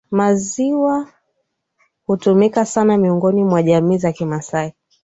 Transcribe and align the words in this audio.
Maziwa 0.11 1.07
hutumika 2.05 2.65
sana 2.65 2.97
miongoni 2.97 3.43
mwa 3.43 3.63
jamii 3.63 3.97
za 3.97 4.11
kimasai 4.11 4.73